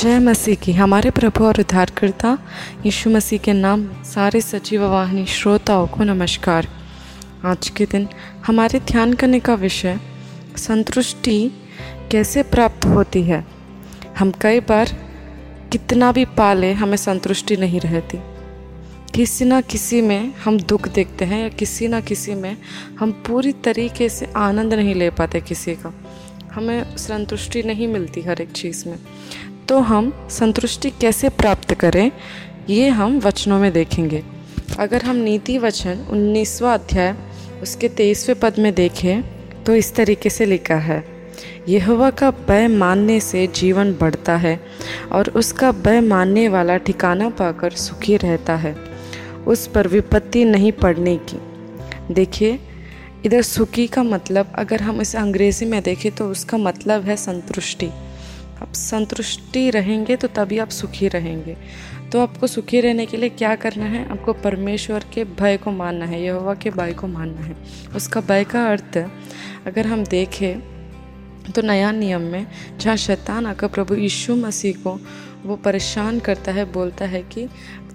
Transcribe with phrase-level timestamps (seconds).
[0.00, 2.38] जय मसीह की। हमारे प्रभु और उद्धारकर्ता
[2.84, 6.68] यीशु मसीह के नाम सारे सजीव वाहिनी श्रोताओं को नमस्कार।
[7.44, 8.08] आज के दिन
[8.46, 10.00] हमारे ध्यान करने का विषय,
[10.56, 11.50] संतुष्टि
[12.10, 13.46] कैसे प्राप्त होती है?
[14.18, 14.88] हम कई बार
[15.72, 18.18] कितना भी पाले हमें संतुष्टि नहीं रहती।
[19.14, 22.56] किसी ना किसी में हम दुख देखते हैं या किसी ना किसी में
[23.00, 25.94] हम पूरी तरीके से आनंद नहीं ले पाते किसी का।
[26.54, 28.98] हमें संतुष्टि नहीं मिलती हर एक चीज़ में।
[29.70, 32.10] तो हम संतुष्टि कैसे प्राप्त करें,
[32.70, 34.22] ये हम वचनों में देखेंगे।
[34.78, 37.14] अगर हम नीति वचन उन्नीसवा अध्याय,
[37.62, 39.22] उसके तेईसवें पद में देखें
[39.64, 41.04] तो इस तरीके से लिखा है,
[41.68, 44.58] यहोवा का भय मानने से जीवन बढ़ता है,
[45.12, 48.76] और उसका भय मानने वाला ठिकाना पाकर सुखी रहता है,
[49.46, 51.40] उस पर विपत्ति नहीं पड़ने की।
[52.14, 52.58] देखिए,
[53.26, 57.90] इधर सुखी का मतलब अगर हम इसे अंग्रेज़ी में देखें तो उसका मतलब है संतुष्टि।
[58.62, 61.56] आप संतुष्टि रहेंगे तो तभी आप सुखी रहेंगे।
[62.12, 64.08] तो आपको सुखी रहने के लिए क्या करना है?
[64.10, 67.56] आपको परमेश्वर के भय को मानना है, यहोवा के भय को मानना है।
[67.96, 68.98] उसका भय का अर्थ,
[69.66, 70.60] अगर हम देखें
[71.52, 72.46] तो नया नियम में
[72.78, 74.98] जहाँ शैतान आकर प्रभु यीशु मसीह को
[75.42, 77.46] वो परेशान करता है, बोलता है कि,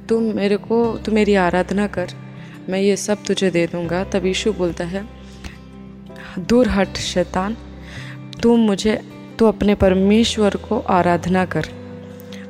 [0.09, 2.09] तुम मेरे को, तू मेरी आराधना कर,
[2.69, 5.05] मैं ये सब तुझे दे दूँगा। तब यीशु बोलता है,
[6.39, 7.57] दूर हट शैतान
[8.41, 9.00] तुम मुझे
[9.39, 11.66] तो अपने परमेश्वर को आराधना कर।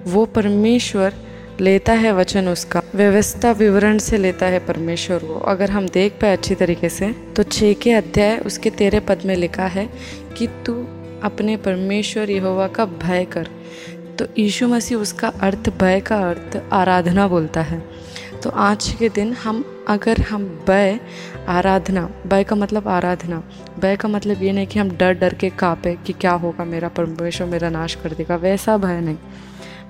[0.07, 1.13] वो परमेश्वर
[1.59, 6.33] लेता है वचन उसका। व्यवस्था विवरण से लेता है परमेश्वर को। अगर हम देख पाए
[6.33, 9.89] अच्छी तरीके से तो छः के अध्याय उसके तेरे पद में लिखा है
[10.37, 10.73] कि तू
[11.23, 13.47] अपने परमेश्वर यहोवा का भय कर।
[14.19, 17.83] तो यीशु मसीह उसका अर्थ, भय का अर्थ आराधना बोलता है।
[18.45, 20.99] तो आज के दिन हम, अगर हम भय
[21.47, 23.43] आराधना भय का मतलब आराधना।
[23.79, 26.87] भय का मतलब ये नहीं कि हम डर डर के कापे कि क्या होगा मेरा
[26.87, 29.17] परमेश्वर मेरा नाश कर देगा, वैसा भय नहीं।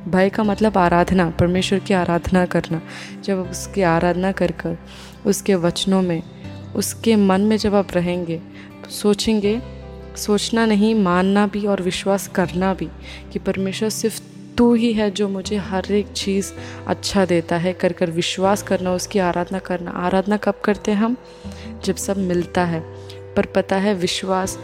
[0.08, 2.82] भय का मतलब आराधना, परमेश्वर की आराधना करना।
[3.24, 4.78] जब उसकी आराधना कर कर,
[5.26, 6.24] उसके वचनों में,
[6.76, 8.42] उसके मन में जब आप रहेंगे,
[8.90, 9.62] सोचेंगे,
[10.18, 12.88] सोचना नहीं, मानना भी और विश्वास करना भी
[13.34, 16.52] कि परमेश्वर सिर्फ़ तू ही है जो मुझे हर एक चीज़
[16.88, 21.18] अच्छा देता है। कर कर विश्वास करना, उसकी आराधना करना। आराधना कब करते हैं हम?
[21.86, 22.80] जब सब मिलता है।
[23.36, 24.60] पर पता है, विश्वास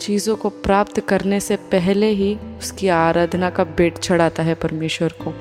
[0.00, 5.34] चीज़ों को प्राप्त करने से पहले ही उसकी आराधना का बेट चढ़ाता है परमेश्वर को।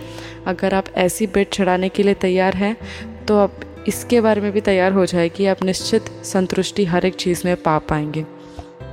[0.47, 2.75] अगर आप ऐसी बेट चढ़ाने के लिए तैयार हैं
[3.25, 7.15] तो आप इसके बारे में भी तैयार हो जाए कि आप निश्चित संतुष्टि हर एक
[7.15, 8.25] चीज़ में पा पाएँगे।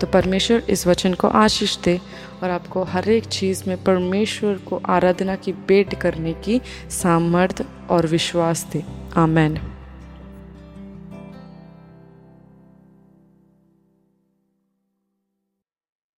[0.00, 2.00] तो परमेश्वर इस वचन को आशीष दे
[2.42, 6.60] और आपको हर एक चीज़ में परमेश्वर को आराधना की भेंट करने की
[6.90, 8.84] सामर्थ्य और विश्वास दे।
[9.16, 9.58] आमेन।